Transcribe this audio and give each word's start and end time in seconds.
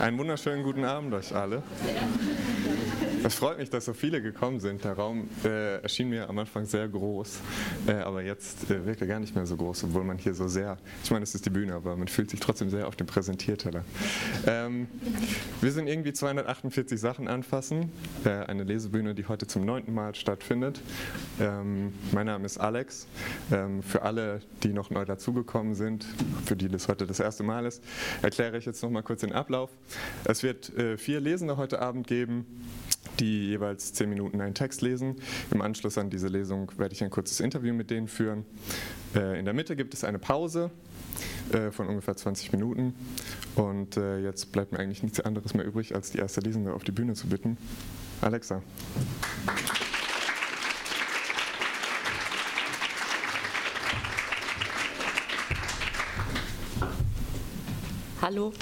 Einen 0.00 0.16
wunderschönen 0.16 0.62
guten 0.62 0.84
Abend 0.84 1.12
euch 1.12 1.34
alle. 1.34 1.62
Es 3.24 3.34
freut 3.34 3.58
mich, 3.58 3.68
dass 3.68 3.84
so 3.84 3.94
viele 3.94 4.22
gekommen 4.22 4.60
sind. 4.60 4.84
Der 4.84 4.92
Raum 4.92 5.28
äh, 5.44 5.82
erschien 5.82 6.08
mir 6.08 6.28
am 6.28 6.38
Anfang 6.38 6.64
sehr 6.64 6.88
groß, 6.88 7.40
äh, 7.88 7.92
aber 7.94 8.22
jetzt 8.22 8.70
äh, 8.70 8.86
wirkt 8.86 9.00
er 9.00 9.08
gar 9.08 9.18
nicht 9.18 9.34
mehr 9.34 9.44
so 9.44 9.56
groß, 9.56 9.84
obwohl 9.84 10.04
man 10.04 10.18
hier 10.18 10.34
so 10.34 10.46
sehr, 10.46 10.78
ich 11.02 11.10
meine, 11.10 11.24
es 11.24 11.34
ist 11.34 11.44
die 11.44 11.50
Bühne, 11.50 11.74
aber 11.74 11.96
man 11.96 12.06
fühlt 12.06 12.30
sich 12.30 12.38
trotzdem 12.38 12.70
sehr 12.70 12.86
auf 12.86 12.94
dem 12.94 13.08
Präsentierteller. 13.08 13.84
Ähm, 14.46 14.86
wir 15.60 15.72
sind 15.72 15.88
irgendwie 15.88 16.12
248 16.12 16.98
Sachen 16.98 17.26
anfassen, 17.26 17.90
äh, 18.24 18.30
eine 18.30 18.62
Lesebühne, 18.62 19.14
die 19.14 19.26
heute 19.26 19.46
zum 19.48 19.64
neunten 19.64 19.92
Mal 19.92 20.14
stattfindet. 20.14 20.80
Ähm, 21.40 21.92
mein 22.12 22.26
Name 22.26 22.46
ist 22.46 22.58
Alex. 22.58 23.08
Ähm, 23.50 23.82
für 23.82 24.02
alle, 24.02 24.40
die 24.62 24.72
noch 24.72 24.90
neu 24.90 25.04
dazugekommen 25.04 25.74
sind, 25.74 26.06
für 26.46 26.56
die 26.56 26.68
das 26.68 26.86
heute 26.86 27.06
das 27.06 27.18
erste 27.18 27.42
Mal 27.42 27.66
ist, 27.66 27.82
erkläre 28.22 28.56
ich 28.58 28.64
jetzt 28.64 28.82
noch 28.82 28.90
mal 28.90 29.02
kurz 29.02 29.20
den 29.20 29.32
Ablauf. 29.32 29.70
Es 30.24 30.42
wird 30.42 30.76
äh, 30.76 30.96
vier 30.96 31.20
Lesende 31.20 31.56
heute 31.56 31.80
Abend 31.80 32.06
geben 32.06 32.46
die 33.20 33.48
jeweils 33.48 33.92
zehn 33.94 34.08
Minuten 34.08 34.40
einen 34.40 34.54
Text 34.54 34.80
lesen. 34.80 35.16
Im 35.50 35.60
Anschluss 35.60 35.98
an 35.98 36.08
diese 36.08 36.28
Lesung 36.28 36.70
werde 36.76 36.94
ich 36.94 37.02
ein 37.02 37.10
kurzes 37.10 37.40
Interview 37.40 37.74
mit 37.74 37.90
denen 37.90 38.06
führen. 38.06 38.44
Äh, 39.12 39.40
in 39.40 39.44
der 39.44 39.54
Mitte 39.54 39.74
gibt 39.74 39.92
es 39.92 40.04
eine 40.04 40.20
Pause 40.20 40.70
äh, 41.52 41.72
von 41.72 41.88
ungefähr 41.88 42.16
20 42.16 42.52
Minuten. 42.52 42.94
Und 43.56 43.96
jetzt 43.96 44.52
bleibt 44.52 44.70
mir 44.70 44.78
eigentlich 44.78 45.02
nichts 45.02 45.18
anderes 45.18 45.52
mehr 45.52 45.64
übrig, 45.66 45.96
als 45.96 46.12
die 46.12 46.18
erste 46.18 46.40
Lesende 46.40 46.72
auf 46.74 46.84
die 46.84 46.92
Bühne 46.92 47.14
zu 47.14 47.26
bitten. 47.26 47.56
Alexa. 48.20 48.62
Hallo. 58.22 58.52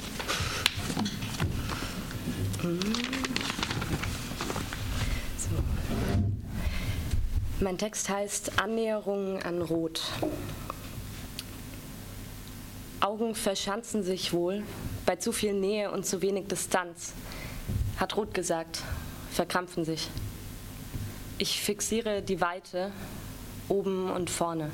So. 5.38 5.50
Mein 7.60 7.78
Text 7.78 8.08
heißt 8.08 8.60
Annäherung 8.60 9.40
an 9.42 9.62
Rot. 9.62 10.02
Augen 13.00 13.36
verschanzen 13.36 14.02
sich 14.02 14.32
wohl 14.32 14.64
bei 15.04 15.14
zu 15.14 15.30
viel 15.30 15.52
Nähe 15.52 15.92
und 15.92 16.06
zu 16.06 16.22
wenig 16.22 16.48
Distanz, 16.48 17.12
hat 17.98 18.16
Rot 18.16 18.34
gesagt, 18.34 18.82
verkrampfen 19.30 19.84
sich. 19.84 20.08
Ich 21.38 21.60
fixiere 21.60 22.20
die 22.22 22.40
Weite 22.40 22.90
oben 23.68 24.10
und 24.10 24.28
vorne. 24.28 24.72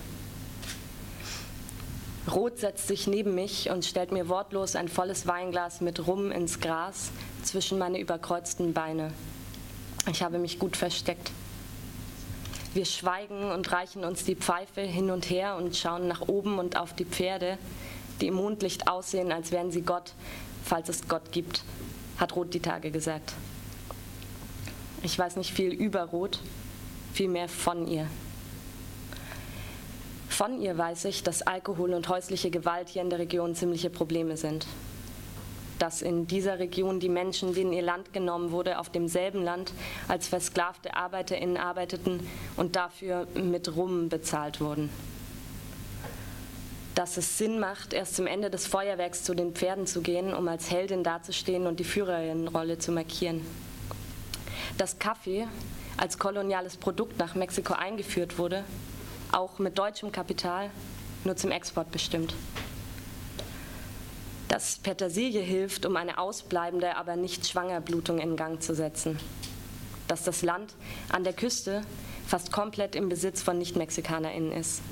Rot 2.31 2.59
setzt 2.59 2.87
sich 2.87 3.09
neben 3.09 3.35
mich 3.35 3.69
und 3.71 3.85
stellt 3.85 4.13
mir 4.13 4.29
wortlos 4.29 4.77
ein 4.77 4.89
volles 4.89 5.27
Weinglas 5.27 5.81
mit 5.81 6.07
Rum 6.07 6.31
ins 6.31 6.61
Gras 6.61 7.11
zwischen 7.43 7.79
meine 7.79 7.99
überkreuzten 7.99 8.73
Beine. 8.73 9.13
Ich 10.09 10.23
habe 10.23 10.39
mich 10.39 10.61
gut 10.61 10.77
versteckt. 10.77 11.33
Wir 12.75 12.85
schweigen 12.85 13.51
und 13.51 13.71
reichen 13.73 14.05
uns 14.05 14.25
die 14.25 14.37
Pfeife 14.37 14.81
hin 14.83 15.11
und 15.11 15.31
her 15.31 15.57
und 15.57 15.77
schauen 15.77 16.07
nach 16.07 16.23
oben 16.29 16.59
und 16.59 16.77
auf 16.77 16.95
die 16.95 17.05
Pferde, 17.05 17.59
die 18.21 18.29
im 18.29 18.35
Mondlicht 18.35 18.89
aussehen, 18.89 19.33
als 19.33 19.51
wären 19.51 19.73
sie 19.73 19.83
Gott, 19.83 20.15
falls 20.65 20.89
es 20.89 21.09
Gott 21.09 21.33
gibt, 21.33 21.65
hat 22.19 22.37
Rot 22.37 22.55
die 22.55 22.61
Tage 22.61 22.93
gesagt. 22.93 23.35
Ich 25.03 25.19
weiß 25.19 25.37
nicht 25.37 25.51
viel 25.51 25.73
über 25.73 26.05
Rot, 26.05 26.39
vielmehr 27.13 27.49
von 27.49 27.89
ihr. 27.89 28.07
Von 30.43 30.61
ihr 30.61 30.77
weiß 30.77 31.05
ich, 31.05 31.23
dass 31.23 31.43
Alkohol 31.43 31.95
und 31.95 32.09
häusliche 32.09 32.51
Gewalt 32.51 32.89
hier 32.89 33.03
in 33.03 33.11
der 33.11 33.21
Region 33.21 33.55
ziemliche 33.55 33.91
Probleme 33.91 34.37
sind. 34.37 34.67
Dass 35.79 36.03
in 36.03 36.27
dieser 36.27 36.59
Region 36.59 36.99
die 36.99 37.09
Menschen, 37.09 37.55
denen 37.55 37.73
ihr 37.73 37.83
Land 37.83 38.13
genommen 38.13 38.51
wurde, 38.51 38.81
auf 38.81 38.91
demselben 38.91 39.45
Land 39.45 39.73
als 40.09 40.27
versklavte 40.27 40.97
ArbeiterInnen 40.97 41.57
arbeiteten 41.57 42.29
und 42.57 42.75
dafür 42.75 43.29
mit 43.35 43.77
Rum 43.77 44.09
bezahlt 44.09 44.61
wurden. 44.61 44.91
Dass 46.97 47.17
es 47.19 47.39
Sinn 47.39 47.61
macht, 47.61 47.93
erst 47.93 48.17
zum 48.17 48.27
Ende 48.27 48.51
des 48.51 48.67
Feuerwerks 48.67 49.23
zu 49.23 49.35
den 49.35 49.53
Pferden 49.53 49.87
zu 49.87 50.01
gehen, 50.01 50.35
um 50.35 50.49
als 50.49 50.73
Heldin 50.73 51.05
dazustehen 51.05 51.69
und 51.69 51.79
die 51.79 51.85
Führerinnenrolle 51.85 52.79
zu 52.79 52.91
markieren. 52.91 53.47
Dass 54.77 54.99
Kaffee 54.99 55.47
als 55.97 56.19
koloniales 56.19 56.79
Produkt 56.79 57.17
nach 57.21 57.37
Mexiko 57.37 57.75
eingeführt 57.75 58.39
wurde 58.39 58.65
auch 59.33 59.59
mit 59.59 59.79
deutschem 59.79 60.13
Kapital, 60.13 60.71
nur 61.25 61.37
zum 61.37 61.51
Export 61.51 61.91
bestimmt. 61.91 62.35
Dass 64.49 64.77
Petersilie 64.77 65.41
hilft, 65.41 65.87
um 65.87 65.97
eine 65.97 66.19
ausbleibende, 66.19 66.97
aber 66.97 67.17
nicht 67.17 67.47
schwanger 67.47 67.81
Blutung 67.81 68.19
in 68.19 68.37
Gang 68.37 68.63
zu 68.63 68.75
setzen. 68.75 69.19
Dass 70.09 70.25
das 70.25 70.43
Land 70.43 70.75
an 71.11 71.25
der 71.25 71.33
Küste 71.33 71.83
fast 72.27 72.53
komplett 72.53 72.95
im 72.95 73.09
Besitz 73.09 73.43
von 73.43 73.59
Nicht-MexikanerInnen 73.59 74.53
ist. 74.53 74.83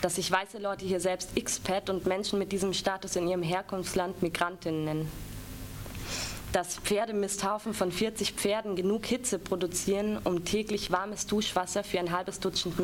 Dass 0.00 0.16
sich 0.16 0.30
weiße 0.30 0.58
Leute 0.58 0.84
hier 0.84 1.00
selbst 1.00 1.36
Expat 1.36 1.90
und 1.90 2.06
Menschen 2.06 2.38
mit 2.38 2.50
diesem 2.50 2.72
Status 2.72 3.16
in 3.16 3.28
ihrem 3.28 3.42
Herkunftsland 3.42 4.22
Migrantinnen 4.22 4.84
nennen 4.84 5.31
dass 6.52 6.76
Pferdemisthaufen 6.76 7.72
von 7.72 7.90
40 7.90 8.32
Pferden 8.32 8.76
genug 8.76 9.06
Hitze 9.06 9.38
produzieren, 9.38 10.18
um 10.22 10.44
täglich 10.44 10.90
warmes 10.90 11.26
Duschwasser 11.26 11.82
für 11.82 11.98
ein 11.98 12.12
halbes 12.12 12.40
Dutzend 12.40 12.78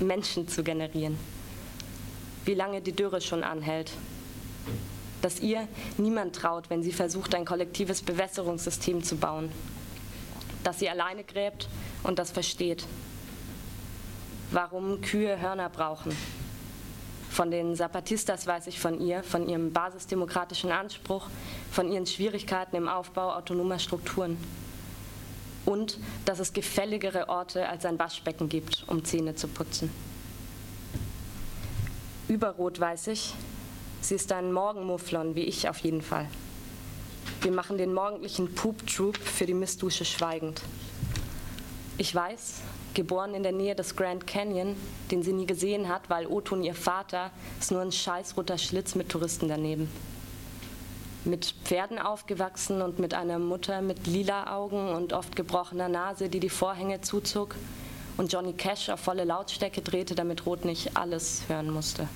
Menschen, 0.00 0.48
zu 0.48 0.62
generieren. 0.62 1.18
Wie 2.44 2.54
lange 2.54 2.80
die 2.80 2.92
Dürre 2.92 3.20
schon 3.20 3.42
anhält. 3.42 3.90
Dass 5.20 5.40
ihr 5.40 5.66
niemand 5.96 6.36
traut, 6.36 6.70
wenn 6.70 6.84
sie 6.84 6.92
versucht, 6.92 7.34
ein 7.34 7.44
kollektives 7.44 8.02
Bewässerungssystem 8.02 9.02
zu 9.02 9.16
bauen. 9.16 9.50
Dass 10.62 10.78
sie 10.78 10.88
alleine 10.88 11.24
gräbt 11.24 11.68
und 12.04 12.20
das 12.20 12.30
versteht. 12.30 12.86
Warum 14.52 15.00
Kühe 15.00 15.40
Hörner 15.40 15.68
brauchen 15.68 16.16
von 17.38 17.52
den 17.52 17.76
Zapatistas 17.76 18.48
weiß 18.48 18.66
ich 18.66 18.80
von 18.80 19.00
ihr, 19.00 19.22
von 19.22 19.48
ihrem 19.48 19.72
basisdemokratischen 19.72 20.72
Anspruch, 20.72 21.28
von 21.70 21.90
ihren 21.90 22.06
Schwierigkeiten 22.06 22.76
im 22.76 22.88
Aufbau 22.88 23.34
autonomer 23.34 23.78
Strukturen. 23.78 24.36
Und 25.64 25.98
dass 26.24 26.38
es 26.38 26.52
gefälligere 26.52 27.28
Orte 27.28 27.68
als 27.68 27.84
ein 27.84 27.98
Waschbecken 27.98 28.48
gibt, 28.48 28.84
um 28.86 29.04
Zähne 29.04 29.34
zu 29.34 29.48
putzen. 29.48 29.90
Überrot 32.28 32.78
weiß 32.78 33.08
ich, 33.08 33.34
sie 34.00 34.14
ist 34.14 34.32
ein 34.32 34.52
Morgenmufflon, 34.52 35.34
wie 35.34 35.44
ich 35.44 35.68
auf 35.68 35.78
jeden 35.78 36.02
Fall. 36.02 36.26
Wir 37.40 37.52
machen 37.52 37.78
den 37.78 37.94
morgendlichen 37.94 38.54
Poop-Troop 38.54 39.16
für 39.16 39.46
die 39.46 39.54
Mistdusche 39.54 40.04
schweigend. 40.04 40.60
Ich 41.96 42.14
weiß, 42.14 42.60
geboren 42.94 43.34
in 43.34 43.42
der 43.42 43.52
Nähe 43.52 43.74
des 43.74 43.94
Grand 43.94 44.26
Canyon, 44.26 44.76
den 45.10 45.22
sie 45.22 45.32
nie 45.32 45.46
gesehen 45.46 45.88
hat, 45.88 46.10
weil 46.10 46.26
Otun, 46.26 46.62
ihr 46.62 46.74
Vater, 46.74 47.30
ist 47.60 47.70
nur 47.70 47.80
ein 47.80 47.92
scheißroter 47.92 48.58
Schlitz 48.58 48.94
mit 48.94 49.08
Touristen 49.08 49.48
daneben. 49.48 49.88
Mit 51.24 51.54
Pferden 51.64 51.98
aufgewachsen 51.98 52.80
und 52.80 52.98
mit 52.98 53.12
einer 53.12 53.38
Mutter 53.38 53.82
mit 53.82 54.06
lila 54.06 54.54
Augen 54.54 54.90
und 54.90 55.12
oft 55.12 55.34
gebrochener 55.36 55.88
Nase, 55.88 56.28
die 56.28 56.40
die 56.40 56.48
Vorhänge 56.48 57.00
zuzog 57.00 57.56
und 58.16 58.32
Johnny 58.32 58.52
Cash 58.52 58.88
auf 58.88 59.00
volle 59.00 59.24
Lautstärke 59.24 59.80
drehte, 59.80 60.14
damit 60.14 60.46
Rot 60.46 60.64
nicht 60.64 60.96
alles 60.96 61.42
hören 61.48 61.70
musste. 61.70 62.08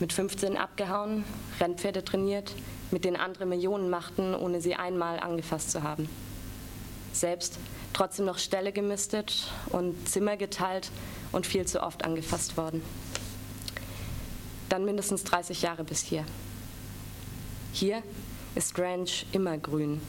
Mit 0.00 0.12
15 0.12 0.56
abgehauen, 0.56 1.24
Rennpferde 1.60 2.04
trainiert, 2.04 2.52
mit 2.90 3.04
denen 3.04 3.16
andere 3.16 3.46
Millionen 3.46 3.88
machten, 3.88 4.34
ohne 4.34 4.60
sie 4.60 4.74
einmal 4.74 5.20
angefasst 5.20 5.70
zu 5.70 5.82
haben. 5.82 6.08
Selbst 7.12 7.58
trotzdem 7.92 8.26
noch 8.26 8.38
Ställe 8.38 8.72
gemistet 8.72 9.48
und 9.68 10.08
Zimmer 10.08 10.36
geteilt 10.36 10.90
und 11.30 11.46
viel 11.46 11.66
zu 11.66 11.82
oft 11.82 12.04
angefasst 12.04 12.56
worden. 12.56 12.82
Dann 14.68 14.84
mindestens 14.84 15.24
30 15.24 15.62
Jahre 15.62 15.84
bis 15.84 16.00
hier. 16.02 16.24
Hier 17.72 18.02
ist 18.54 18.78
Ranch 18.78 19.24
immer 19.32 19.56
grün. 19.56 20.02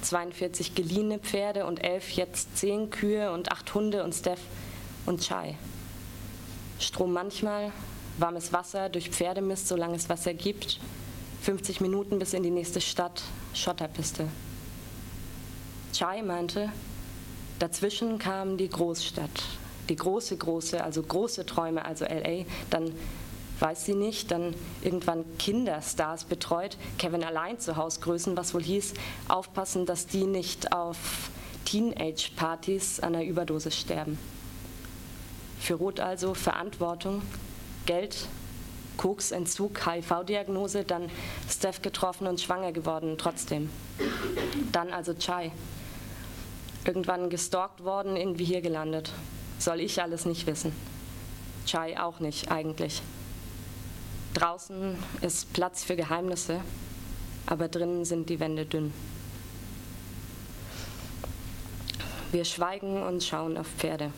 42 0.00 0.74
geliehene 0.74 1.18
Pferde 1.18 1.66
und 1.66 1.84
elf 1.84 2.12
jetzt 2.12 2.56
zehn 2.56 2.88
Kühe 2.88 3.30
und 3.30 3.52
acht 3.52 3.74
Hunde 3.74 4.02
und 4.04 4.14
Steph 4.14 4.40
und 5.04 5.20
Chai. 5.20 5.58
Strom 6.78 7.12
manchmal, 7.12 7.72
warmes 8.16 8.54
Wasser 8.54 8.88
durch 8.88 9.10
Pferdemist, 9.10 9.68
solange 9.68 9.96
es 9.96 10.08
Wasser 10.08 10.32
gibt. 10.32 10.80
50 11.42 11.82
Minuten 11.82 12.18
bis 12.18 12.32
in 12.32 12.42
die 12.42 12.50
nächste 12.50 12.80
Stadt, 12.80 13.22
Schotterpiste. 13.52 14.26
Chai 15.92 16.22
meinte, 16.22 16.72
Dazwischen 17.58 18.18
kam 18.18 18.56
die 18.56 18.70
Großstadt, 18.70 19.42
die 19.90 19.96
große, 19.96 20.38
große, 20.38 20.82
also 20.82 21.02
große 21.02 21.44
Träume, 21.44 21.84
also 21.84 22.06
LA. 22.06 22.46
Dann 22.70 22.94
weiß 23.60 23.84
sie 23.84 23.94
nicht, 23.94 24.30
dann 24.30 24.54
irgendwann 24.82 25.24
Kinderstars 25.38 26.24
betreut, 26.24 26.76
Kevin 26.98 27.22
allein 27.24 27.58
zu 27.58 27.76
Hausgrößen, 27.76 28.36
was 28.36 28.54
wohl 28.54 28.62
hieß, 28.62 28.94
aufpassen, 29.28 29.86
dass 29.86 30.06
die 30.06 30.24
nicht 30.24 30.72
auf 30.72 31.30
Teenage-Partys 31.66 33.00
an 33.00 33.12
der 33.12 33.26
Überdosis 33.26 33.76
sterben. 33.76 34.18
Für 35.60 35.74
Roth 35.74 36.00
also 36.00 36.34
Verantwortung, 36.34 37.22
Geld, 37.86 38.28
Koksentzug, 38.96 39.86
HIV-Diagnose, 39.86 40.84
dann 40.84 41.10
Steph 41.48 41.82
getroffen 41.82 42.26
und 42.26 42.40
schwanger 42.40 42.72
geworden 42.72 43.16
trotzdem. 43.18 43.70
Dann 44.72 44.92
also 44.92 45.14
Chai. 45.14 45.52
Irgendwann 46.84 47.28
gestalkt 47.28 47.84
worden, 47.84 48.16
irgendwie 48.16 48.44
hier 48.44 48.62
gelandet. 48.62 49.12
Soll 49.58 49.80
ich 49.80 50.00
alles 50.00 50.24
nicht 50.24 50.46
wissen. 50.46 50.72
Chai 51.66 52.00
auch 52.00 52.20
nicht 52.20 52.50
eigentlich. 52.50 53.02
Draußen 54.34 54.96
ist 55.22 55.52
Platz 55.52 55.82
für 55.82 55.96
Geheimnisse, 55.96 56.60
aber 57.46 57.68
drinnen 57.68 58.04
sind 58.04 58.28
die 58.28 58.38
Wände 58.38 58.64
dünn. 58.64 58.92
Wir 62.30 62.44
schweigen 62.44 63.02
und 63.02 63.24
schauen 63.24 63.56
auf 63.58 63.66
Pferde. 63.66 64.12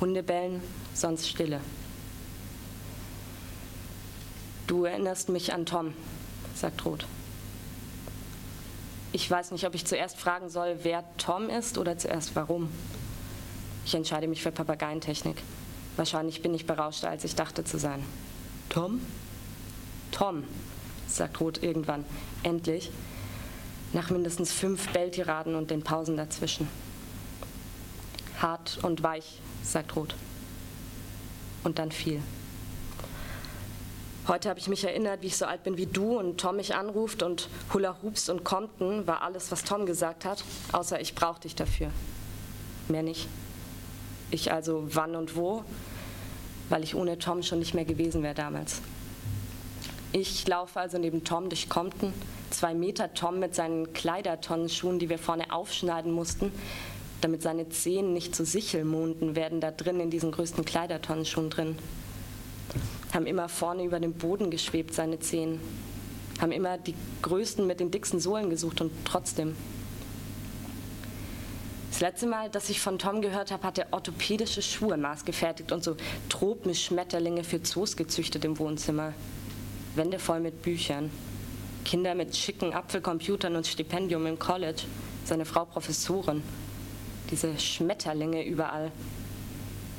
Hunde 0.00 0.24
bellen, 0.24 0.60
sonst 0.92 1.28
Stille. 1.28 1.60
Du 4.66 4.84
erinnerst 4.84 5.28
mich 5.28 5.52
an 5.52 5.66
Tom, 5.66 5.94
sagt 6.54 6.84
Roth. 6.84 7.06
Ich 9.12 9.30
weiß 9.30 9.52
nicht, 9.52 9.66
ob 9.66 9.74
ich 9.74 9.86
zuerst 9.86 10.18
fragen 10.18 10.50
soll, 10.50 10.80
wer 10.82 11.04
Tom 11.16 11.48
ist 11.48 11.78
oder 11.78 11.96
zuerst 11.96 12.34
warum. 12.34 12.68
Ich 13.86 13.94
entscheide 13.94 14.26
mich 14.26 14.42
für 14.42 14.52
Papageientechnik. 14.52 15.42
Wahrscheinlich 15.96 16.42
bin 16.42 16.54
ich 16.54 16.66
berauschter, 16.66 17.08
als 17.08 17.24
ich 17.24 17.34
dachte 17.34 17.64
zu 17.64 17.78
sein. 17.78 18.04
Tom? 18.68 19.00
Tom, 20.10 20.44
sagt 21.06 21.40
Roth 21.40 21.62
irgendwann, 21.62 22.04
endlich, 22.42 22.90
nach 23.92 24.10
mindestens 24.10 24.52
fünf 24.52 24.88
Belltiraden 24.92 25.54
und 25.54 25.70
den 25.70 25.82
Pausen 25.82 26.16
dazwischen. 26.16 26.68
Hart 28.40 28.78
und 28.82 29.02
weich, 29.02 29.40
sagt 29.62 29.96
Roth. 29.96 30.14
Und 31.64 31.78
dann 31.78 31.90
viel. 31.90 32.22
Heute 34.28 34.50
habe 34.50 34.60
ich 34.60 34.68
mich 34.68 34.84
erinnert, 34.84 35.22
wie 35.22 35.28
ich 35.28 35.38
so 35.38 35.46
alt 35.46 35.64
bin 35.64 35.78
wie 35.78 35.86
du 35.86 36.18
und 36.18 36.38
Tom 36.38 36.56
mich 36.56 36.74
anruft 36.74 37.22
und 37.22 37.48
Hula 37.72 37.96
Hoops 38.02 38.28
und 38.28 38.44
Compton 38.44 39.06
war 39.06 39.22
alles, 39.22 39.50
was 39.50 39.64
Tom 39.64 39.86
gesagt 39.86 40.26
hat, 40.26 40.44
außer 40.72 41.00
ich 41.00 41.14
brauche 41.14 41.40
dich 41.40 41.54
dafür. 41.54 41.90
Mehr 42.88 43.02
nicht. 43.02 43.26
Ich 44.30 44.52
also 44.52 44.84
wann 44.88 45.16
und 45.16 45.34
wo, 45.34 45.64
weil 46.68 46.84
ich 46.84 46.94
ohne 46.94 47.18
Tom 47.18 47.42
schon 47.42 47.58
nicht 47.58 47.72
mehr 47.72 47.86
gewesen 47.86 48.22
wäre 48.22 48.34
damals. 48.34 48.82
Ich 50.12 50.46
laufe 50.46 50.80
also 50.80 50.96
neben 50.96 51.22
Tom 51.22 51.50
durch 51.50 51.68
Compton, 51.68 52.14
zwei 52.50 52.72
Meter 52.72 53.12
Tom 53.12 53.38
mit 53.38 53.54
seinen 53.54 53.92
Kleidertonnenschuhen, 53.92 54.98
die 54.98 55.10
wir 55.10 55.18
vorne 55.18 55.52
aufschneiden 55.52 56.12
mussten, 56.12 56.50
damit 57.20 57.42
seine 57.42 57.68
Zehen 57.68 58.14
nicht 58.14 58.34
zu 58.34 58.46
Sichelmonden 58.46 59.36
werden, 59.36 59.60
da 59.60 59.70
drin 59.70 60.00
in 60.00 60.08
diesen 60.08 60.32
größten 60.32 60.64
Kleidertonnenschuhen 60.64 61.50
drin. 61.50 61.78
Haben 63.12 63.26
immer 63.26 63.50
vorne 63.50 63.84
über 63.84 64.00
dem 64.00 64.14
Boden 64.14 64.50
geschwebt, 64.50 64.94
seine 64.94 65.18
Zehen. 65.18 65.60
Haben 66.40 66.52
immer 66.52 66.78
die 66.78 66.94
größten 67.20 67.66
mit 67.66 67.80
den 67.80 67.90
dicksten 67.90 68.20
Sohlen 68.20 68.48
gesucht 68.48 68.80
und 68.80 68.92
trotzdem. 69.04 69.56
Das 71.90 72.00
letzte 72.00 72.26
Mal, 72.28 72.48
dass 72.48 72.70
ich 72.70 72.80
von 72.80 72.98
Tom 72.98 73.20
gehört 73.20 73.50
habe, 73.50 73.62
hat 73.62 73.76
er 73.76 73.88
orthopädische 73.90 74.62
Schuhe 74.62 74.96
maßgefertigt 74.96 75.72
und 75.72 75.84
so 75.84 75.96
Tropenschmetterlinge 76.28 77.44
für 77.44 77.62
Zoos 77.62 77.96
gezüchtet 77.96 78.44
im 78.44 78.58
Wohnzimmer. 78.58 79.12
Wände 79.94 80.18
voll 80.18 80.40
mit 80.40 80.62
Büchern. 80.62 81.10
Kinder 81.84 82.14
mit 82.14 82.36
schicken 82.36 82.72
Apfelcomputern 82.72 83.56
und 83.56 83.66
Stipendium 83.66 84.26
im 84.26 84.38
College. 84.38 84.82
Seine 85.24 85.44
Frau 85.44 85.64
Professorin 85.64 86.42
diese 87.30 87.58
Schmetterlinge 87.58 88.44
überall. 88.44 88.90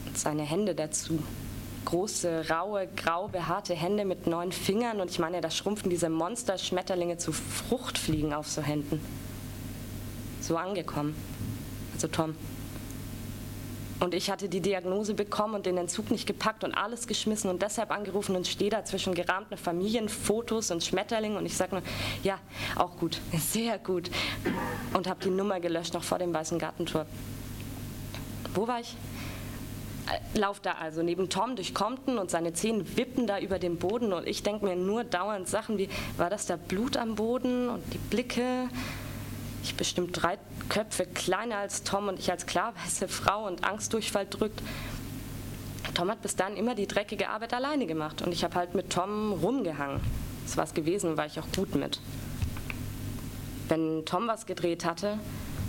Und 0.05 0.17
seine 0.17 0.43
Hände 0.43 0.75
dazu. 0.75 1.21
Große, 1.85 2.49
raue, 2.49 2.87
grau 2.95 3.27
behaarte 3.27 3.73
Hände 3.73 4.05
mit 4.05 4.27
neun 4.27 4.51
Fingern 4.51 4.99
und 4.99 5.09
ich 5.09 5.19
meine, 5.19 5.41
da 5.41 5.49
schrumpfen 5.49 5.89
diese 5.89 6.09
Monster-Schmetterlinge 6.09 7.17
zu 7.17 7.31
Fruchtfliegen 7.31 8.33
auf 8.33 8.47
so 8.47 8.61
Händen. 8.61 8.99
So 10.41 10.57
angekommen. 10.57 11.15
Also 11.93 12.07
Tom. 12.07 12.35
Und 13.99 14.13
ich 14.13 14.31
hatte 14.31 14.47
die 14.47 14.61
Diagnose 14.61 15.13
bekommen 15.13 15.55
und 15.55 15.65
den 15.65 15.77
Entzug 15.77 16.09
nicht 16.09 16.25
gepackt 16.25 16.63
und 16.63 16.73
alles 16.73 17.05
geschmissen 17.05 17.49
und 17.49 17.61
deshalb 17.61 17.91
angerufen 17.91 18.35
und 18.35 18.47
stehe 18.47 18.69
da 18.69 18.85
zwischen 18.85 19.13
gerahmten 19.13 19.57
Familienfotos 19.57 20.71
und 20.71 20.83
Schmetterlingen 20.83 21.37
und 21.37 21.45
ich 21.45 21.57
sage 21.57 21.75
nur, 21.75 21.83
ja, 22.23 22.39
auch 22.75 22.95
gut, 22.97 23.19
sehr 23.37 23.77
gut. 23.77 24.09
Und 24.93 25.07
habe 25.07 25.19
die 25.23 25.29
Nummer 25.29 25.59
gelöscht 25.59 25.93
noch 25.93 26.03
vor 26.03 26.17
dem 26.17 26.33
Weißen 26.33 26.57
Gartentor. 26.57 27.05
Wo 28.53 28.67
war 28.67 28.79
ich? 28.79 28.95
Äh, 30.07 30.39
lauf 30.39 30.61
da 30.61 30.73
also 30.73 31.03
neben 31.03 31.29
Tom 31.29 31.57
durch 31.57 31.73
Compton 31.73 32.17
und 32.17 32.31
seine 32.31 32.53
Zehen 32.53 32.97
wippen 32.97 33.27
da 33.27 33.39
über 33.39 33.59
den 33.59 33.77
Boden 33.77 34.13
und 34.13 34.27
ich 34.27 34.43
denke 34.43 34.65
mir 34.65 34.77
nur 34.77 35.03
dauernd 35.03 35.47
Sachen 35.49 35.77
wie, 35.77 35.89
war 36.15 36.29
das 36.29 36.45
da 36.45 36.55
Blut 36.55 36.95
am 36.95 37.15
Boden 37.15 37.69
und 37.69 37.83
die 37.93 37.97
Blicke? 37.97 38.69
Ich 39.63 39.75
bestimmt 39.75 40.21
drei 40.21 40.37
Köpfe 40.69 41.05
kleiner 41.05 41.57
als 41.57 41.83
Tom 41.83 42.07
und 42.07 42.19
ich 42.19 42.31
als 42.31 42.45
klarweiße 42.45 43.07
Frau 43.07 43.45
und 43.47 43.63
Angstdurchfall 43.63 44.25
drückt. 44.27 44.61
Tom 45.93 46.09
hat 46.09 46.21
bis 46.21 46.35
dann 46.35 46.55
immer 46.55 46.75
die 46.75 46.87
dreckige 46.87 47.29
Arbeit 47.29 47.53
alleine 47.53 47.85
gemacht 47.85 48.21
und 48.21 48.31
ich 48.31 48.43
habe 48.43 48.55
halt 48.55 48.75
mit 48.75 48.89
Tom 48.89 49.33
rumgehangen. 49.33 49.99
Das 50.45 50.57
war 50.57 50.63
es 50.63 50.73
gewesen, 50.73 51.17
war 51.17 51.25
ich 51.25 51.39
auch 51.39 51.47
gut 51.55 51.75
mit. 51.75 51.99
Wenn 53.67 54.05
Tom 54.05 54.27
was 54.27 54.45
gedreht 54.45 54.85
hatte, 54.85 55.19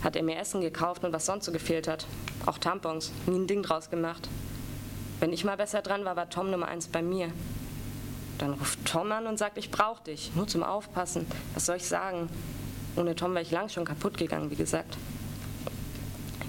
hat 0.02 0.16
er 0.16 0.22
mir 0.22 0.38
Essen 0.38 0.60
gekauft 0.60 1.04
und 1.04 1.12
was 1.12 1.26
sonst 1.26 1.44
so 1.44 1.52
gefehlt 1.52 1.88
hat. 1.88 2.06
Auch 2.46 2.58
Tampons, 2.58 3.12
nie 3.26 3.38
ein 3.38 3.46
Ding 3.46 3.62
draus 3.62 3.90
gemacht. 3.90 4.28
Wenn 5.18 5.32
ich 5.32 5.44
mal 5.44 5.56
besser 5.56 5.82
dran 5.82 6.04
war, 6.04 6.16
war 6.16 6.30
Tom 6.30 6.50
Nummer 6.50 6.68
eins 6.68 6.86
bei 6.86 7.02
mir. 7.02 7.30
Dann 8.38 8.54
ruft 8.54 8.78
Tom 8.86 9.12
an 9.12 9.26
und 9.26 9.38
sagt, 9.38 9.58
ich 9.58 9.70
brauche 9.70 10.02
dich, 10.04 10.34
nur 10.34 10.46
zum 10.46 10.62
Aufpassen. 10.62 11.26
Was 11.52 11.66
soll 11.66 11.76
ich 11.76 11.86
sagen? 11.86 12.30
Ohne 12.96 13.14
Tom 13.14 13.32
wäre 13.32 13.42
ich 13.42 13.50
lang 13.50 13.68
schon 13.68 13.84
kaputt 13.84 14.16
gegangen, 14.18 14.50
wie 14.50 14.56
gesagt. 14.56 14.96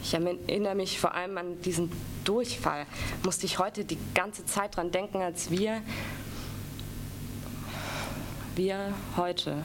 Ich 0.03 0.13
erinnere 0.13 0.75
mich 0.75 0.99
vor 0.99 1.13
allem 1.13 1.37
an 1.37 1.61
diesen 1.61 1.91
Durchfall. 2.23 2.85
Musste 3.23 3.45
ich 3.45 3.59
heute 3.59 3.85
die 3.85 3.97
ganze 4.15 4.45
Zeit 4.45 4.75
dran 4.75 4.91
denken, 4.91 5.21
als 5.21 5.51
wir, 5.51 5.81
wir 8.55 8.93
heute. 9.15 9.63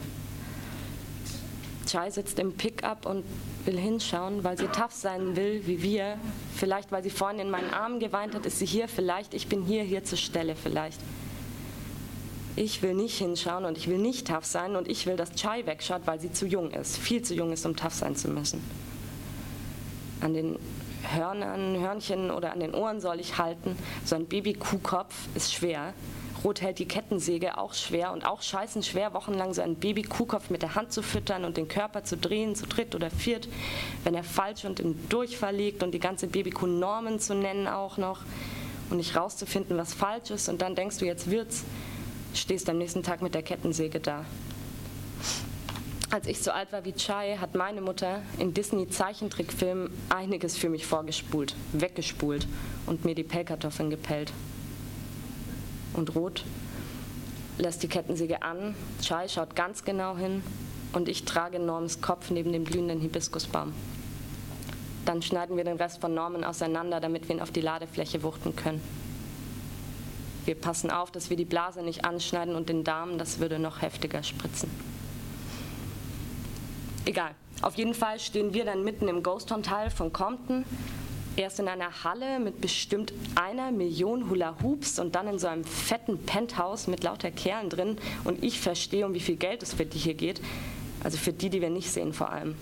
Chai 1.86 2.10
sitzt 2.10 2.38
im 2.38 2.52
Pickup 2.52 3.06
und 3.06 3.24
will 3.64 3.78
hinschauen, 3.78 4.44
weil 4.44 4.58
sie 4.58 4.66
tough 4.66 4.92
sein 4.92 5.36
will, 5.36 5.62
wie 5.66 5.82
wir. 5.82 6.18
Vielleicht, 6.56 6.92
weil 6.92 7.02
sie 7.02 7.10
vorhin 7.10 7.38
in 7.38 7.50
meinen 7.50 7.72
Armen 7.72 8.00
geweint 8.00 8.34
hat, 8.34 8.44
ist 8.44 8.58
sie 8.58 8.66
hier. 8.66 8.88
Vielleicht, 8.88 9.34
ich 9.34 9.48
bin 9.48 9.64
hier, 9.64 9.84
hier 9.84 10.04
zur 10.04 10.18
Stelle 10.18 10.54
vielleicht 10.56 11.00
ich 12.56 12.82
will 12.82 12.94
nicht 12.94 13.18
hinschauen 13.18 13.64
und 13.66 13.76
ich 13.76 13.88
will 13.88 13.98
nicht 13.98 14.26
tough 14.26 14.44
sein 14.44 14.76
und 14.76 14.88
ich 14.88 15.06
will, 15.06 15.16
dass 15.16 15.34
Chai 15.34 15.66
wegschaut, 15.66 16.02
weil 16.06 16.18
sie 16.18 16.32
zu 16.32 16.46
jung 16.46 16.70
ist, 16.70 16.96
viel 16.96 17.22
zu 17.22 17.34
jung 17.34 17.52
ist, 17.52 17.66
um 17.66 17.76
tough 17.76 17.94
sein 17.94 18.16
zu 18.16 18.28
müssen. 18.28 18.64
An 20.22 20.32
den 20.32 20.58
Hörnern, 21.14 21.78
Hörnchen 21.78 22.30
oder 22.30 22.52
an 22.52 22.60
den 22.60 22.74
Ohren 22.74 23.00
soll 23.00 23.20
ich 23.20 23.38
halten. 23.38 23.76
So 24.04 24.16
ein 24.16 24.26
Baby-Kuhkopf 24.26 25.14
ist 25.34 25.52
schwer. 25.52 25.92
Rot 26.42 26.60
hält 26.60 26.78
die 26.78 26.86
Kettensäge 26.86 27.58
auch 27.58 27.74
schwer 27.74 28.12
und 28.12 28.26
auch 28.26 28.42
scheißen 28.42 28.82
schwer, 28.82 29.14
wochenlang 29.14 29.52
so 29.52 29.62
einen 29.62 29.76
Baby-Kuhkopf 29.76 30.50
mit 30.50 30.62
der 30.62 30.74
Hand 30.74 30.92
zu 30.92 31.02
füttern 31.02 31.44
und 31.44 31.56
den 31.56 31.68
Körper 31.68 32.04
zu 32.04 32.16
drehen, 32.16 32.54
zu 32.54 32.66
dritt 32.66 32.94
oder 32.94 33.10
viert, 33.10 33.48
wenn 34.04 34.14
er 34.14 34.24
falsch 34.24 34.64
und 34.64 34.80
in 34.80 35.08
Durchfall 35.08 35.56
liegt 35.56 35.82
und 35.82 35.92
die 35.92 35.98
ganze 35.98 36.26
Babykuh 36.26 36.66
Normen 36.66 37.20
zu 37.20 37.34
nennen 37.34 37.66
auch 37.66 37.96
noch 37.96 38.20
und 38.90 38.98
nicht 38.98 39.16
rauszufinden, 39.16 39.76
was 39.76 39.94
falsch 39.94 40.30
ist 40.30 40.48
und 40.48 40.62
dann 40.62 40.74
denkst 40.74 40.98
du, 40.98 41.06
jetzt 41.06 41.30
wird's 41.30 41.64
stehst 42.36 42.68
am 42.68 42.78
nächsten 42.78 43.02
Tag 43.02 43.22
mit 43.22 43.34
der 43.34 43.42
Kettensäge 43.42 44.00
da. 44.00 44.24
Als 46.10 46.28
ich 46.28 46.40
so 46.40 46.52
alt 46.52 46.72
war 46.72 46.84
wie 46.84 46.92
Chai, 46.92 47.36
hat 47.36 47.54
meine 47.54 47.80
Mutter 47.80 48.22
in 48.38 48.54
Disney-Zeichentrickfilmen 48.54 49.90
einiges 50.08 50.56
für 50.56 50.68
mich 50.68 50.86
vorgespult, 50.86 51.56
weggespult 51.72 52.46
und 52.86 53.04
mir 53.04 53.14
die 53.14 53.24
Pellkartoffeln 53.24 53.90
gepellt. 53.90 54.32
Und 55.94 56.14
Rot 56.14 56.44
lässt 57.58 57.82
die 57.82 57.88
Kettensäge 57.88 58.42
an, 58.42 58.74
Chai 59.02 59.28
schaut 59.28 59.56
ganz 59.56 59.84
genau 59.84 60.16
hin 60.16 60.42
und 60.92 61.08
ich 61.08 61.24
trage 61.24 61.58
Norms 61.58 62.00
Kopf 62.00 62.30
neben 62.30 62.52
dem 62.52 62.64
blühenden 62.64 63.00
Hibiskusbaum. 63.00 63.72
Dann 65.04 65.22
schneiden 65.22 65.56
wir 65.56 65.64
den 65.64 65.76
Rest 65.76 66.00
von 66.00 66.14
Norman 66.14 66.44
auseinander, 66.44 67.00
damit 67.00 67.28
wir 67.28 67.36
ihn 67.36 67.42
auf 67.42 67.50
die 67.50 67.60
Ladefläche 67.60 68.22
wuchten 68.22 68.54
können. 68.54 68.80
Wir 70.46 70.54
passen 70.54 70.90
auf, 70.90 71.10
dass 71.10 71.28
wir 71.28 71.36
die 71.36 71.44
Blase 71.44 71.82
nicht 71.82 72.04
anschneiden 72.04 72.54
und 72.54 72.68
den 72.68 72.84
Darm, 72.84 73.18
das 73.18 73.40
würde 73.40 73.58
noch 73.58 73.82
heftiger 73.82 74.22
spritzen. 74.22 74.70
Egal. 77.04 77.32
Auf 77.62 77.76
jeden 77.76 77.94
Fall 77.94 78.20
stehen 78.20 78.54
wir 78.54 78.64
dann 78.64 78.84
mitten 78.84 79.08
im 79.08 79.22
Ghoston-Teil 79.22 79.90
von 79.90 80.12
Compton. 80.12 80.64
Erst 81.36 81.58
in 81.58 81.68
einer 81.68 82.04
Halle 82.04 82.38
mit 82.38 82.60
bestimmt 82.60 83.12
einer 83.34 83.70
Million 83.70 84.30
Hula-Hoops 84.30 84.98
und 84.98 85.14
dann 85.14 85.26
in 85.28 85.38
so 85.38 85.48
einem 85.48 85.64
fetten 85.64 86.18
Penthouse 86.18 86.86
mit 86.86 87.02
lauter 87.02 87.30
Kerlen 87.30 87.68
drin. 87.68 87.98
Und 88.24 88.42
ich 88.42 88.60
verstehe, 88.60 89.04
um 89.04 89.14
wie 89.14 89.20
viel 89.20 89.36
Geld 89.36 89.62
es 89.62 89.74
für 89.74 89.84
die 89.84 89.98
hier 89.98 90.14
geht. 90.14 90.40
Also 91.02 91.18
für 91.18 91.32
die, 91.32 91.50
die 91.50 91.60
wir 91.60 91.70
nicht 91.70 91.90
sehen 91.90 92.12
vor 92.12 92.30
allem. 92.30 92.54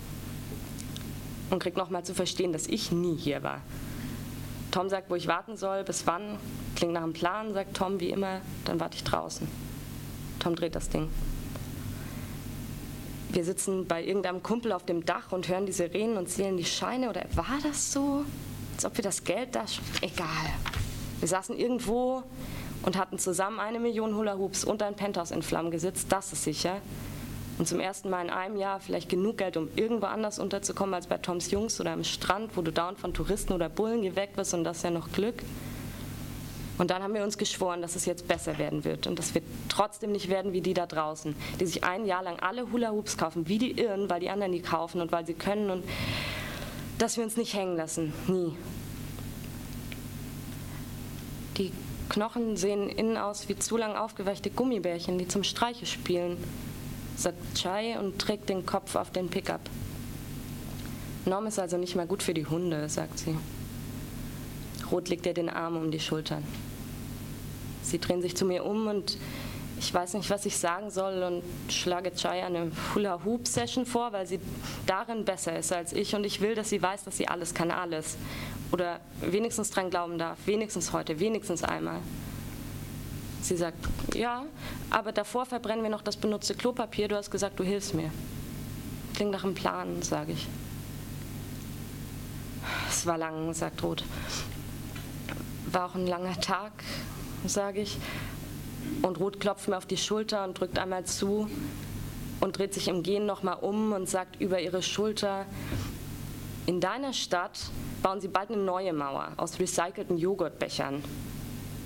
Und 1.50 1.58
krieg 1.58 1.76
nochmal 1.76 2.04
zu 2.04 2.14
verstehen, 2.14 2.52
dass 2.52 2.66
ich 2.66 2.92
nie 2.92 3.16
hier 3.16 3.42
war. 3.42 3.60
Tom 4.74 4.88
sagt, 4.88 5.08
wo 5.08 5.14
ich 5.14 5.28
warten 5.28 5.56
soll, 5.56 5.84
bis 5.84 6.04
wann. 6.04 6.36
Klingt 6.74 6.94
nach 6.94 7.04
einem 7.04 7.12
Plan, 7.12 7.54
sagt 7.54 7.76
Tom, 7.76 8.00
wie 8.00 8.10
immer, 8.10 8.40
dann 8.64 8.80
warte 8.80 8.96
ich 8.96 9.04
draußen. 9.04 9.46
Tom 10.40 10.56
dreht 10.56 10.74
das 10.74 10.88
Ding. 10.88 11.08
Wir 13.30 13.44
sitzen 13.44 13.86
bei 13.86 14.02
irgendeinem 14.02 14.42
Kumpel 14.42 14.72
auf 14.72 14.84
dem 14.84 15.04
Dach 15.04 15.30
und 15.30 15.46
hören 15.46 15.64
die 15.64 15.70
Sirenen 15.70 16.16
und 16.16 16.28
zählen 16.28 16.56
die 16.56 16.64
Scheine. 16.64 17.08
Oder 17.08 17.24
war 17.36 17.60
das 17.62 17.92
so? 17.92 18.24
Als 18.74 18.84
ob 18.84 18.96
wir 18.96 19.04
das 19.04 19.22
Geld 19.22 19.54
da... 19.54 19.64
Egal. 20.00 20.26
Wir 21.20 21.28
saßen 21.28 21.56
irgendwo 21.56 22.24
und 22.82 22.98
hatten 22.98 23.20
zusammen 23.20 23.60
eine 23.60 23.78
Million 23.78 24.16
Hula 24.16 24.36
Hoops 24.36 24.64
und 24.64 24.82
ein 24.82 24.96
Penthouse 24.96 25.30
in 25.30 25.42
Flammen 25.42 25.70
gesetzt, 25.70 26.06
das 26.08 26.32
ist 26.32 26.42
sicher. 26.42 26.78
Und 27.58 27.68
zum 27.68 27.78
ersten 27.78 28.10
Mal 28.10 28.24
in 28.24 28.30
einem 28.30 28.56
Jahr 28.56 28.80
vielleicht 28.80 29.08
genug 29.08 29.38
Geld, 29.38 29.56
um 29.56 29.68
irgendwo 29.76 30.06
anders 30.06 30.38
unterzukommen 30.38 30.94
als 30.94 31.06
bei 31.06 31.18
Toms 31.18 31.50
Jungs 31.50 31.80
oder 31.80 31.92
am 31.92 32.02
Strand, 32.02 32.56
wo 32.56 32.62
du 32.62 32.72
dauernd 32.72 32.98
von 32.98 33.14
Touristen 33.14 33.52
oder 33.52 33.68
Bullen 33.68 34.02
geweckt 34.02 34.36
wirst 34.36 34.54
und 34.54 34.64
das 34.64 34.78
ist 34.78 34.82
ja 34.82 34.90
noch 34.90 35.12
Glück. 35.12 35.42
Und 36.76 36.90
dann 36.90 37.04
haben 37.04 37.14
wir 37.14 37.22
uns 37.22 37.38
geschworen, 37.38 37.82
dass 37.82 37.94
es 37.94 38.04
jetzt 38.04 38.26
besser 38.26 38.58
werden 38.58 38.84
wird 38.84 39.06
und 39.06 39.18
dass 39.18 39.34
wir 39.34 39.42
trotzdem 39.68 40.10
nicht 40.10 40.28
werden 40.28 40.52
wie 40.52 40.60
die 40.60 40.74
da 40.74 40.86
draußen, 40.86 41.36
die 41.60 41.66
sich 41.66 41.84
ein 41.84 42.04
Jahr 42.04 42.24
lang 42.24 42.40
alle 42.40 42.72
Hula 42.72 42.90
Hoops 42.90 43.16
kaufen, 43.16 43.46
wie 43.46 43.58
die 43.58 43.80
Irren, 43.80 44.10
weil 44.10 44.18
die 44.18 44.30
anderen 44.30 44.50
die 44.50 44.60
kaufen 44.62 45.00
und 45.00 45.12
weil 45.12 45.24
sie 45.24 45.34
können 45.34 45.70
und 45.70 45.84
dass 46.98 47.16
wir 47.16 47.22
uns 47.22 47.36
nicht 47.36 47.54
hängen 47.54 47.76
lassen. 47.76 48.12
Nie. 48.26 48.52
Die 51.58 51.72
Knochen 52.08 52.56
sehen 52.56 52.88
innen 52.88 53.16
aus 53.16 53.48
wie 53.48 53.56
zu 53.56 53.76
lang 53.76 53.94
aufgeweichte 53.94 54.50
Gummibärchen, 54.50 55.18
die 55.18 55.28
zum 55.28 55.44
Streiche 55.44 55.86
spielen, 55.86 56.36
sagt 57.16 57.38
Chai 57.54 57.98
und 57.98 58.18
trägt 58.18 58.48
den 58.48 58.66
Kopf 58.66 58.96
auf 58.96 59.10
den 59.10 59.28
Pickup. 59.28 59.60
Norm 61.26 61.46
ist 61.46 61.58
also 61.58 61.78
nicht 61.78 61.96
mehr 61.96 62.06
gut 62.06 62.22
für 62.22 62.34
die 62.34 62.46
Hunde, 62.46 62.88
sagt 62.88 63.18
sie. 63.18 63.36
Rot 64.90 65.08
legt 65.08 65.26
ihr 65.26 65.34
den 65.34 65.48
Arm 65.48 65.76
um 65.76 65.90
die 65.90 66.00
Schultern. 66.00 66.44
Sie 67.82 67.98
drehen 67.98 68.22
sich 68.22 68.36
zu 68.36 68.44
mir 68.44 68.64
um 68.64 68.86
und 68.86 69.16
ich 69.78 69.92
weiß 69.92 70.14
nicht, 70.14 70.30
was 70.30 70.46
ich 70.46 70.56
sagen 70.56 70.90
soll 70.90 71.22
und 71.22 71.72
schlage 71.72 72.14
Chai 72.14 72.44
eine 72.44 72.70
Hula-Hoop-Session 72.94 73.86
vor, 73.86 74.12
weil 74.12 74.26
sie 74.26 74.40
darin 74.86 75.24
besser 75.24 75.58
ist 75.58 75.72
als 75.72 75.92
ich 75.92 76.14
und 76.14 76.24
ich 76.24 76.40
will, 76.40 76.54
dass 76.54 76.70
sie 76.70 76.80
weiß, 76.80 77.04
dass 77.04 77.16
sie 77.16 77.28
alles 77.28 77.54
kann, 77.54 77.70
alles. 77.70 78.16
Oder 78.72 79.00
wenigstens 79.20 79.70
dran 79.70 79.90
glauben 79.90 80.18
darf, 80.18 80.38
wenigstens 80.46 80.92
heute, 80.92 81.20
wenigstens 81.20 81.62
einmal. 81.62 82.00
Sie 83.44 83.58
sagt, 83.58 83.76
ja, 84.14 84.46
aber 84.88 85.12
davor 85.12 85.44
verbrennen 85.44 85.82
wir 85.82 85.90
noch 85.90 86.00
das 86.00 86.16
benutzte 86.16 86.54
Klopapier, 86.54 87.08
du 87.08 87.16
hast 87.16 87.30
gesagt, 87.30 87.60
du 87.60 87.62
hilfst 87.62 87.92
mir. 87.92 88.10
Klingt 89.12 89.32
nach 89.32 89.44
einem 89.44 89.54
Plan, 89.54 90.00
sage 90.00 90.32
ich. 90.32 90.48
Es 92.88 93.04
war 93.04 93.18
lang, 93.18 93.52
sagt 93.52 93.82
Ruth. 93.82 94.02
War 95.70 95.90
auch 95.90 95.94
ein 95.94 96.06
langer 96.06 96.40
Tag, 96.40 96.72
sage 97.46 97.82
ich. 97.82 97.98
Und 99.02 99.20
Ruth 99.20 99.38
klopft 99.40 99.68
mir 99.68 99.76
auf 99.76 99.84
die 99.84 99.98
Schulter 99.98 100.42
und 100.44 100.58
drückt 100.58 100.78
einmal 100.78 101.04
zu 101.04 101.46
und 102.40 102.56
dreht 102.56 102.72
sich 102.72 102.88
im 102.88 103.02
Gehen 103.02 103.26
nochmal 103.26 103.58
um 103.60 103.92
und 103.92 104.08
sagt 104.08 104.40
über 104.40 104.58
ihre 104.58 104.82
Schulter, 104.82 105.44
in 106.64 106.80
deiner 106.80 107.12
Stadt 107.12 107.58
bauen 108.02 108.22
sie 108.22 108.28
bald 108.28 108.50
eine 108.50 108.62
neue 108.62 108.94
Mauer 108.94 109.32
aus 109.36 109.60
recycelten 109.60 110.16
Joghurtbechern. 110.16 111.04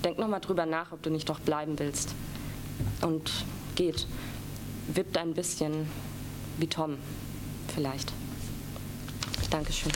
Denk 0.03 0.17
nochmal 0.17 0.39
drüber 0.39 0.65
nach, 0.65 0.91
ob 0.91 1.01
du 1.03 1.09
nicht 1.09 1.27
doch 1.29 1.39
bleiben 1.39 1.77
willst. 1.79 2.15
Und 3.01 3.31
geht. 3.75 4.07
Wippt 4.93 5.17
ein 5.17 5.33
bisschen 5.33 5.87
wie 6.57 6.67
Tom, 6.67 6.97
vielleicht. 7.73 8.11
Dankeschön. 9.49 9.91